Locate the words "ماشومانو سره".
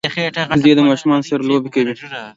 0.89-1.41